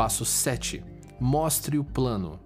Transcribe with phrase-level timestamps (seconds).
[0.00, 0.82] Passo 7.
[1.20, 2.40] Mostre o plano.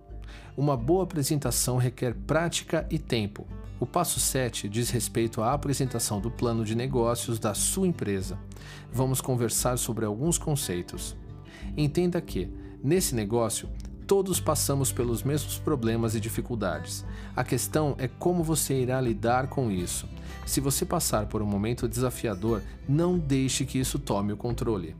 [0.56, 3.46] Uma boa apresentação requer prática e tempo.
[3.79, 8.37] O passo 7 diz respeito à apresentação do plano de negócios da sua empresa.
[8.92, 11.17] Vamos conversar sobre alguns conceitos.
[11.77, 12.51] Entenda que,
[12.82, 13.68] nesse negócio,
[14.05, 17.05] todos passamos pelos mesmos problemas e dificuldades.
[17.36, 20.09] A questão é como você irá lidar com isso.
[20.45, 24.96] Se você passar por um momento desafiador, não deixe que isso tome o controle.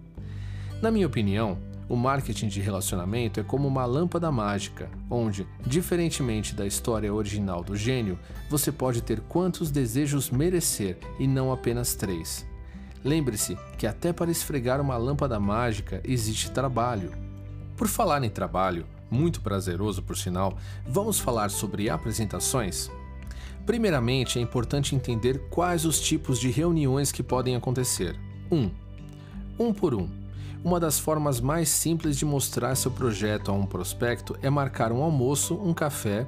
[0.80, 6.66] Na minha opinião, o marketing de relacionamento é como uma lâmpada mágica, onde, diferentemente da
[6.66, 12.47] história original do gênio, você pode ter quantos desejos merecer e não apenas três.
[13.05, 17.12] Lembre-se que até para esfregar uma lâmpada mágica existe trabalho.
[17.77, 22.91] Por falar em trabalho, muito prazeroso por sinal, vamos falar sobre apresentações?
[23.66, 28.19] Primeiramente, é importante entender quais os tipos de reuniões que podem acontecer.
[28.51, 28.57] 1.
[28.57, 28.71] Um,
[29.59, 30.23] um por um.
[30.64, 35.02] Uma das formas mais simples de mostrar seu projeto a um prospecto é marcar um
[35.02, 36.26] almoço, um café,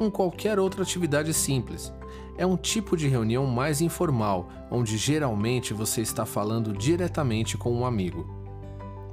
[0.00, 1.92] ou qualquer outra atividade simples.
[2.38, 7.84] É um tipo de reunião mais informal, onde geralmente você está falando diretamente com um
[7.84, 8.26] amigo.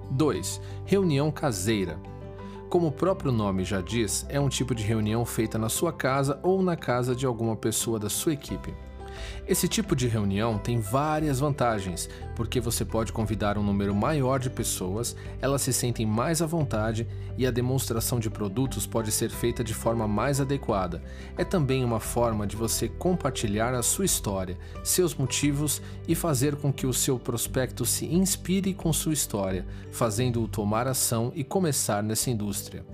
[0.10, 0.62] 2.
[0.86, 2.00] Reunião caseira.
[2.70, 6.40] Como o próprio nome já diz, é um tipo de reunião feita na sua casa
[6.42, 8.74] ou na casa de alguma pessoa da sua equipe.
[9.48, 14.50] Esse tipo de reunião tem várias vantagens, porque você pode convidar um número maior de
[14.50, 19.64] pessoas, elas se sentem mais à vontade e a demonstração de produtos pode ser feita
[19.64, 21.02] de forma mais adequada.
[21.38, 26.72] É também uma forma de você compartilhar a sua história, seus motivos e fazer com
[26.72, 32.30] que o seu prospecto se inspire com sua história, fazendo-o tomar ação e começar nessa
[32.30, 32.86] indústria.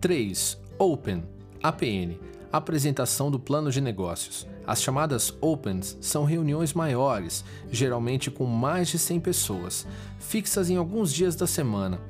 [0.00, 0.58] 3.
[0.78, 1.22] Open
[1.62, 2.18] APN
[2.52, 4.46] Apresentação do plano de negócios.
[4.66, 9.86] As chamadas Opens são reuniões maiores, geralmente com mais de 100 pessoas,
[10.18, 12.00] fixas em alguns dias da semana.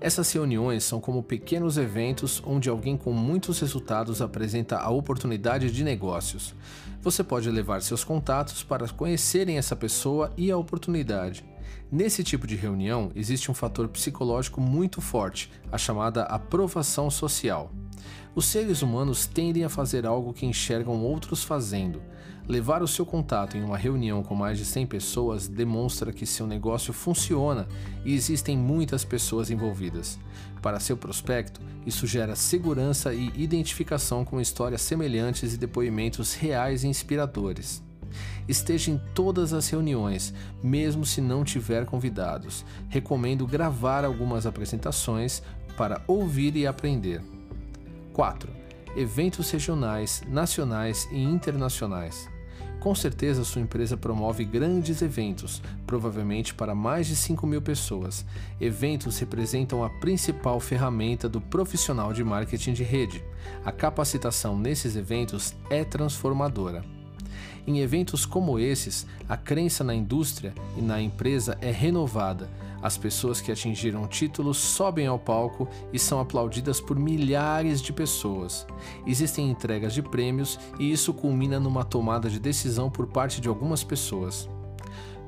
[0.00, 5.82] Essas reuniões são como pequenos eventos onde alguém com muitos resultados apresenta a oportunidade de
[5.82, 6.54] negócios.
[7.00, 11.44] Você pode levar seus contatos para conhecerem essa pessoa e a oportunidade.
[11.90, 17.70] Nesse tipo de reunião, existe um fator psicológico muito forte, a chamada aprovação social.
[18.34, 22.00] Os seres humanos tendem a fazer algo que enxergam outros fazendo.
[22.48, 26.46] Levar o seu contato em uma reunião com mais de 100 pessoas demonstra que seu
[26.46, 27.68] negócio funciona
[28.04, 30.18] e existem muitas pessoas envolvidas.
[30.62, 36.88] Para seu prospecto, isso gera segurança e identificação com histórias semelhantes e depoimentos reais e
[36.88, 37.82] inspiradores.
[38.48, 40.32] Esteja em todas as reuniões,
[40.62, 42.64] mesmo se não tiver convidados.
[42.88, 45.42] Recomendo gravar algumas apresentações
[45.76, 47.31] para ouvir e aprender.
[48.12, 48.50] 4.
[48.96, 52.28] Eventos regionais, nacionais e internacionais.
[52.78, 58.26] Com certeza sua empresa promove grandes eventos, provavelmente para mais de 5 mil pessoas.
[58.60, 63.24] Eventos representam a principal ferramenta do profissional de marketing de rede.
[63.64, 66.84] A capacitação nesses eventos é transformadora.
[67.64, 72.50] Em eventos como esses, a crença na indústria e na empresa é renovada.
[72.82, 78.66] As pessoas que atingiram títulos sobem ao palco e são aplaudidas por milhares de pessoas.
[79.06, 83.84] Existem entregas de prêmios e isso culmina numa tomada de decisão por parte de algumas
[83.84, 84.48] pessoas.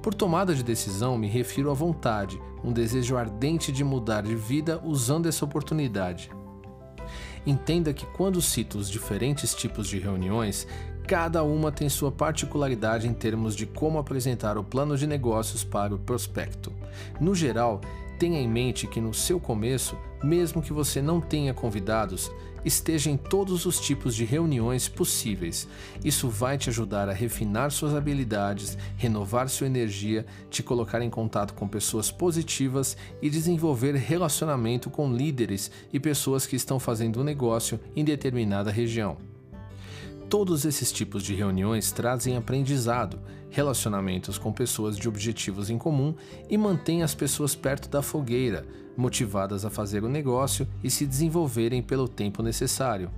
[0.03, 4.81] Por tomada de decisão, me refiro à vontade, um desejo ardente de mudar de vida
[4.85, 6.31] usando essa oportunidade.
[7.47, 10.67] Entenda que quando cito os diferentes tipos de reuniões,
[11.07, 15.95] Cada uma tem sua particularidade em termos de como apresentar o plano de negócios para
[15.95, 16.73] o prospecto.
[17.21, 17.83] No geral,
[18.19, 22.33] tenha em mente que no seu começo, mesmo que você não tenha convidados,
[22.65, 25.69] esteja em todos os tipos de reuniões possíveis.
[26.03, 31.53] Isso vai te ajudar a refinar suas habilidades, renovar sua energia, te colocar em contato
[31.53, 38.03] com pessoas positivas e desenvolver relacionamento com líderes e pessoas que estão fazendo negócio em
[38.03, 39.34] determinada região.
[40.29, 43.21] Todos esses tipos de reuniões trazem aprendizado,
[43.51, 46.15] relacionamentos com pessoas de objetivos em comum
[46.49, 48.67] e mantêm as pessoas perto da fogueira,
[48.97, 53.11] motivadas a fazer o negócio e se desenvolverem pelo tempo necessário.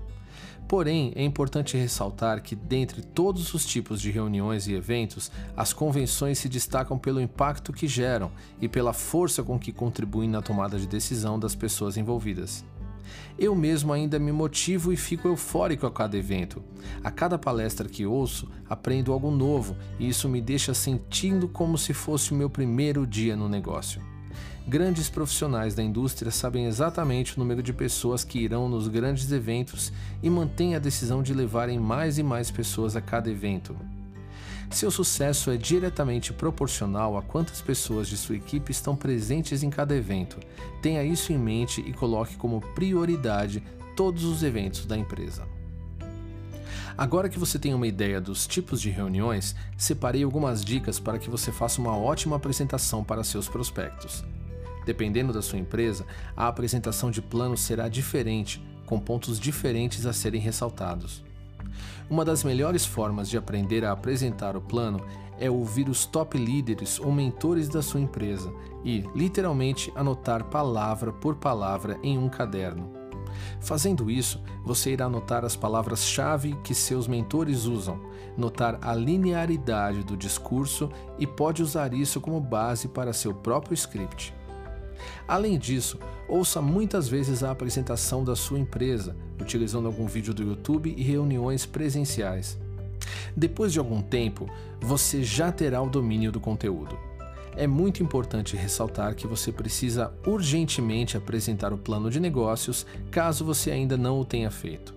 [0.68, 6.38] Porém, é importante ressaltar que, dentre todos os tipos de reuniões e eventos, as convenções
[6.38, 10.88] se destacam pelo impacto que geram e pela força com que contribuem na tomada de
[10.88, 12.64] decisão das pessoas envolvidas.
[13.38, 16.62] Eu mesmo ainda me motivo e fico eufórico a cada evento.
[17.02, 21.92] A cada palestra que ouço, aprendo algo novo e isso me deixa sentindo como se
[21.92, 24.00] fosse o meu primeiro dia no negócio.
[24.68, 29.92] Grandes profissionais da indústria sabem exatamente o número de pessoas que irão nos grandes eventos
[30.20, 33.76] e mantêm a decisão de levarem mais e mais pessoas a cada evento.
[34.70, 39.94] Seu sucesso é diretamente proporcional a quantas pessoas de sua equipe estão presentes em cada
[39.94, 40.38] evento.
[40.82, 43.62] Tenha isso em mente e coloque como prioridade
[43.94, 45.46] todos os eventos da empresa.
[46.98, 51.28] Agora que você tem uma ideia dos tipos de reuniões, separei algumas dicas para que
[51.28, 54.24] você faça uma ótima apresentação para seus prospectos.
[54.86, 60.40] Dependendo da sua empresa, a apresentação de plano será diferente, com pontos diferentes a serem
[60.40, 61.25] ressaltados.
[62.08, 65.00] Uma das melhores formas de aprender a apresentar o plano
[65.38, 68.52] é ouvir os top líderes ou mentores da sua empresa
[68.84, 72.90] e, literalmente, anotar palavra por palavra em um caderno.
[73.60, 78.00] Fazendo isso, você irá notar as palavras-chave que seus mentores usam,
[78.36, 84.34] notar a linearidade do discurso e pode usar isso como base para seu próprio script.
[85.26, 85.98] Além disso,
[86.28, 91.66] ouça muitas vezes a apresentação da sua empresa, utilizando algum vídeo do YouTube e reuniões
[91.66, 92.58] presenciais.
[93.36, 94.48] Depois de algum tempo,
[94.80, 96.98] você já terá o domínio do conteúdo.
[97.56, 103.70] É muito importante ressaltar que você precisa urgentemente apresentar o plano de negócios caso você
[103.70, 104.94] ainda não o tenha feito.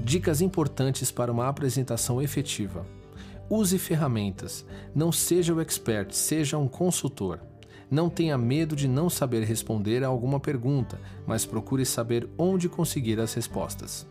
[0.00, 2.86] Dicas importantes para uma apresentação efetiva.
[3.50, 4.64] Use ferramentas.
[4.94, 7.40] Não seja o expert, seja um consultor.
[7.90, 13.20] Não tenha medo de não saber responder a alguma pergunta, mas procure saber onde conseguir
[13.20, 14.06] as respostas.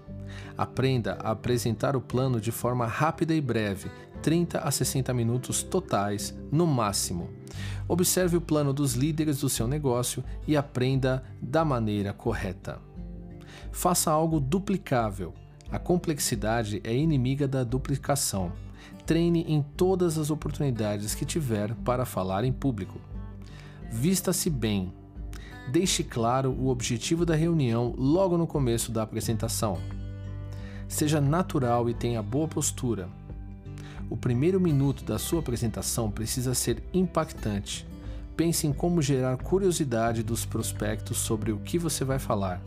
[0.58, 3.90] Aprenda a apresentar o plano de forma rápida e breve,
[4.22, 7.30] 30 a 60 minutos totais, no máximo.
[7.88, 12.80] Observe o plano dos líderes do seu negócio e aprenda da maneira correta.
[13.72, 15.34] Faça algo duplicável.
[15.72, 18.52] A complexidade é inimiga da duplicação.
[19.06, 23.02] Treine em todas as oportunidades que tiver para falar em público.
[23.94, 24.92] Vista-se bem.
[25.72, 29.78] Deixe claro o objetivo da reunião logo no começo da apresentação.
[30.88, 33.08] Seja natural e tenha boa postura.
[34.10, 37.88] O primeiro minuto da sua apresentação precisa ser impactante.
[38.36, 42.62] Pense em como gerar curiosidade dos prospectos sobre o que você vai falar.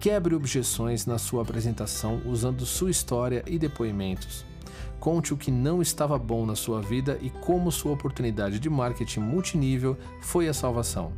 [0.00, 4.46] Quebre objeções na sua apresentação usando sua história e depoimentos.
[5.04, 9.20] Conte o que não estava bom na sua vida e como sua oportunidade de marketing
[9.20, 11.12] multinível foi a salvação.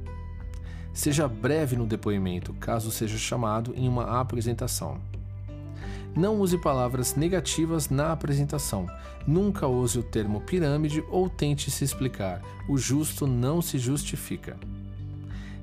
[0.93, 5.00] Seja breve no depoimento, caso seja chamado em uma apresentação.
[6.17, 8.88] Não use palavras negativas na apresentação.
[9.25, 12.43] Nunca use o termo pirâmide ou tente se explicar.
[12.69, 14.59] O justo não se justifica.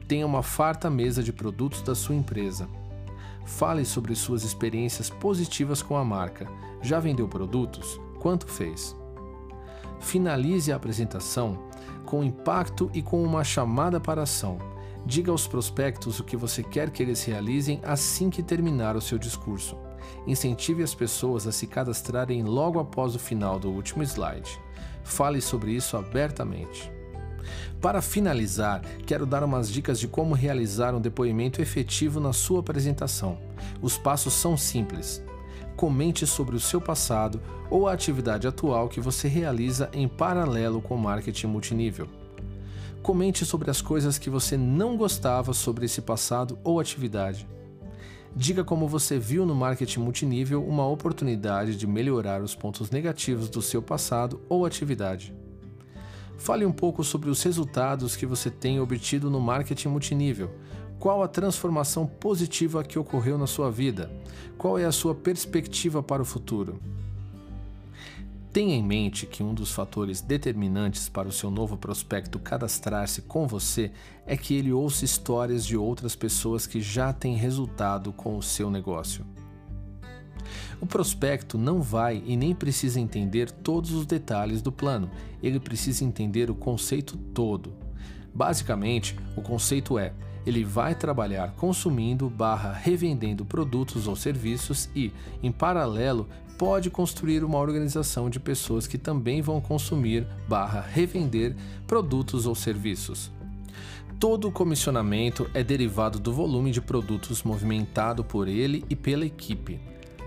[0.07, 2.69] Tenha uma farta mesa de produtos da sua empresa.
[3.45, 6.47] Fale sobre suas experiências positivas com a marca.
[6.81, 7.99] Já vendeu produtos?
[8.23, 8.95] Quanto fez.
[9.99, 11.59] Finalize a apresentação
[12.05, 14.57] com impacto e com uma chamada para ação.
[15.05, 19.17] Diga aos prospectos o que você quer que eles realizem assim que terminar o seu
[19.17, 19.77] discurso.
[20.25, 24.57] Incentive as pessoas a se cadastrarem logo após o final do último slide.
[25.03, 26.89] Fale sobre isso abertamente.
[27.81, 33.37] Para finalizar, quero dar umas dicas de como realizar um depoimento efetivo na sua apresentação.
[33.81, 35.21] Os passos são simples
[35.75, 40.95] comente sobre o seu passado ou a atividade atual que você realiza em paralelo com
[40.95, 42.07] o marketing multinível.
[43.01, 47.47] Comente sobre as coisas que você não gostava sobre esse passado ou atividade.
[48.35, 53.61] Diga como você viu no marketing multinível uma oportunidade de melhorar os pontos negativos do
[53.61, 55.35] seu passado ou atividade.
[56.37, 60.51] Fale um pouco sobre os resultados que você tem obtido no marketing multinível,
[61.03, 64.09] qual a transformação positiva que ocorreu na sua vida?
[64.57, 66.79] Qual é a sua perspectiva para o futuro?
[68.53, 73.45] Tenha em mente que um dos fatores determinantes para o seu novo prospecto cadastrar-se com
[73.45, 73.91] você
[74.25, 78.71] é que ele ouça histórias de outras pessoas que já têm resultado com o seu
[78.71, 79.25] negócio.
[80.79, 86.05] O prospecto não vai e nem precisa entender todos os detalhes do plano, ele precisa
[86.05, 87.73] entender o conceito todo.
[88.33, 90.13] Basicamente, o conceito é:
[90.45, 97.57] ele vai trabalhar consumindo barra revendendo produtos ou serviços e, em paralelo, pode construir uma
[97.57, 101.55] organização de pessoas que também vão consumir barra revender
[101.87, 103.31] produtos ou serviços.
[104.19, 109.79] Todo o comissionamento é derivado do volume de produtos movimentado por ele e pela equipe.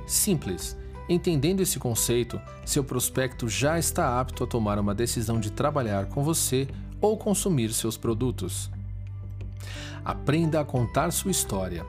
[0.07, 0.77] Simples.
[1.09, 6.23] Entendendo esse conceito, seu prospecto já está apto a tomar uma decisão de trabalhar com
[6.23, 6.67] você
[7.01, 8.71] ou consumir seus produtos.
[10.07, 11.85] Aprenda a contar sua história.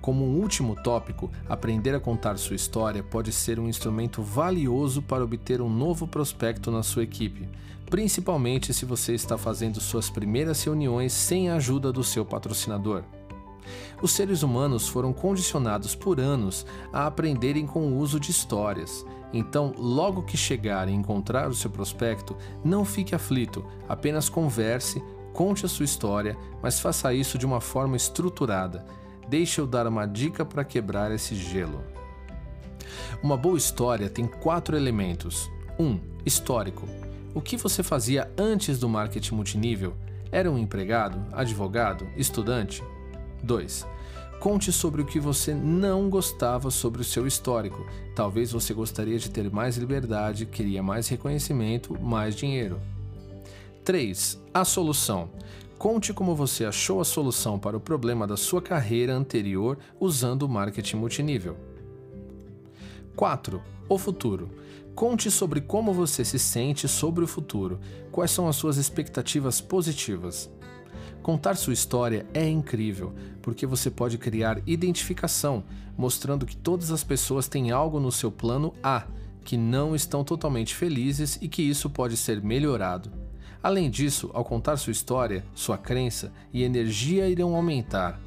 [0.00, 5.22] Como um último tópico, aprender a contar sua história pode ser um instrumento valioso para
[5.22, 7.46] obter um novo prospecto na sua equipe,
[7.84, 13.02] principalmente se você está fazendo suas primeiras reuniões sem a ajuda do seu patrocinador.
[14.00, 19.04] Os seres humanos foram condicionados por anos a aprenderem com o uso de histórias.
[19.30, 22.34] Então, logo que chegar e encontrar o seu prospecto,
[22.64, 25.02] não fique aflito, apenas converse,
[25.38, 28.84] conte a sua história, mas faça isso de uma forma estruturada.
[29.28, 31.80] Deixe eu dar uma dica para quebrar esse gelo.
[33.22, 35.48] Uma boa história tem quatro elementos.
[35.78, 35.84] 1.
[35.84, 36.88] Um, histórico.
[37.32, 39.94] O que você fazia antes do marketing multinível?
[40.32, 42.82] Era um empregado, advogado, estudante?
[43.40, 43.86] 2.
[44.40, 47.86] Conte sobre o que você não gostava sobre o seu histórico.
[48.12, 52.80] Talvez você gostaria de ter mais liberdade, queria mais reconhecimento, mais dinheiro.
[53.88, 54.38] 3.
[54.52, 55.30] A solução.
[55.78, 60.48] Conte como você achou a solução para o problema da sua carreira anterior usando o
[60.48, 61.56] marketing multinível.
[63.16, 63.62] 4.
[63.88, 64.50] O futuro.
[64.94, 67.80] Conte sobre como você se sente sobre o futuro,
[68.12, 70.50] quais são as suas expectativas positivas.
[71.22, 75.64] Contar sua história é incrível, porque você pode criar identificação,
[75.96, 79.06] mostrando que todas as pessoas têm algo no seu plano A,
[79.46, 83.27] que não estão totalmente felizes e que isso pode ser melhorado.
[83.62, 88.20] Além disso, ao contar sua história, sua crença e energia irão aumentar.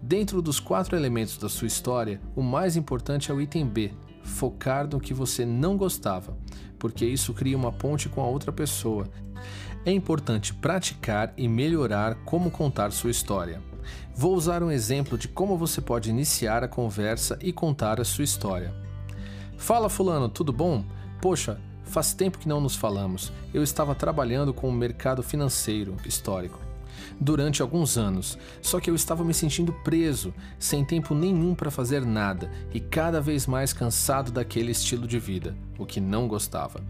[0.00, 3.92] Dentro dos quatro elementos da sua história, o mais importante é o item B,
[4.22, 6.36] focar no que você não gostava,
[6.78, 9.08] porque isso cria uma ponte com a outra pessoa.
[9.86, 13.60] É importante praticar e melhorar como contar sua história.
[14.14, 18.24] Vou usar um exemplo de como você pode iniciar a conversa e contar a sua
[18.24, 18.74] história.
[19.56, 20.84] Fala, Fulano, tudo bom?
[21.20, 21.58] Poxa,
[21.92, 23.30] faz tempo que não nos falamos.
[23.52, 26.58] Eu estava trabalhando com o mercado financeiro histórico
[27.20, 32.04] durante alguns anos, só que eu estava me sentindo preso, sem tempo nenhum para fazer
[32.04, 36.80] nada e cada vez mais cansado daquele estilo de vida, o que não gostava.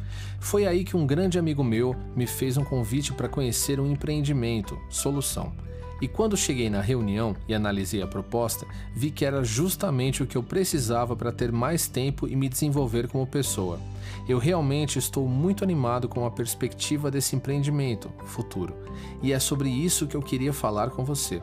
[0.40, 4.78] Foi aí que um grande amigo meu me fez um convite para conhecer um empreendimento,
[4.88, 5.52] Solução.
[6.02, 10.37] E quando cheguei na reunião e analisei a proposta, vi que era justamente o que
[10.37, 13.78] eu precisava para ter mais tempo e me desenvolver como pessoa.
[14.28, 18.75] Eu realmente estou muito animado com a perspectiva desse empreendimento futuro,
[19.23, 21.40] e é sobre isso que eu queria falar com você.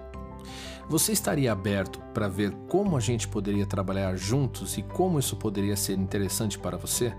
[0.89, 5.78] Você estaria aberto para ver como a gente poderia trabalhar juntos e como isso poderia
[5.78, 7.13] ser interessante para você?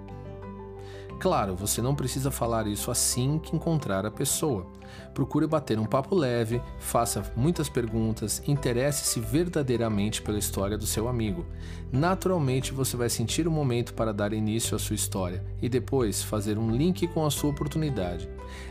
[1.21, 4.67] Claro, você não precisa falar isso assim que encontrar a pessoa.
[5.13, 11.45] Procure bater um papo leve, faça muitas perguntas, interesse-se verdadeiramente pela história do seu amigo.
[11.93, 16.23] Naturalmente, você vai sentir o um momento para dar início à sua história e depois
[16.23, 18.27] fazer um link com a sua oportunidade.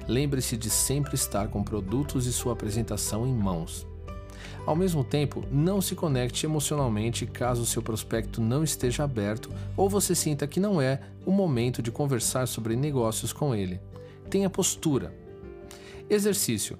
[0.07, 3.85] Lembre-se de sempre estar com produtos e sua apresentação em mãos.
[4.69, 10.13] Ao mesmo tempo, não se conecte emocionalmente caso seu prospecto não esteja aberto ou você
[10.13, 13.81] sinta que não é o momento de conversar sobre negócios com ele.
[14.29, 15.11] Tenha postura.
[16.07, 16.77] Exercício.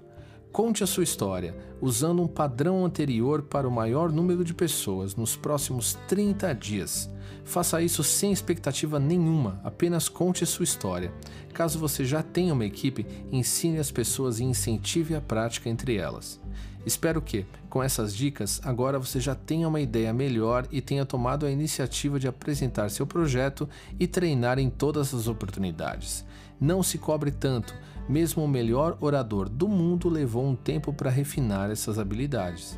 [0.52, 5.36] Conte a sua história, usando um padrão anterior para o maior número de pessoas nos
[5.36, 7.10] próximos 30 dias.
[7.46, 11.14] Faça isso sem expectativa nenhuma, apenas conte a sua história.
[11.54, 16.42] Caso você já tenha uma equipe, ensine as pessoas e incentive a prática entre elas.
[16.84, 21.46] Espero que, com essas dicas, agora você já tenha uma ideia melhor e tenha tomado
[21.46, 26.26] a iniciativa de apresentar seu projeto e treinar em todas as oportunidades.
[26.60, 27.74] Não se cobre tanto,
[28.08, 32.78] mesmo o melhor orador do mundo levou um tempo para refinar essas habilidades.